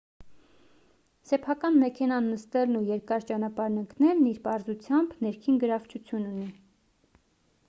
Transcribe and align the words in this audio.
սեփական 1.31 1.77
մեքենան 1.83 2.31
նստելն 2.31 2.79
ու 2.81 2.83
երկար 2.87 3.29
ճանապարհ 3.33 3.79
ընկնելն 3.85 4.27
իր 4.33 4.43
պարզությամբ 4.49 5.17
ներքին 5.29 5.65
գրավչություն 5.67 6.31
ունի 6.35 6.53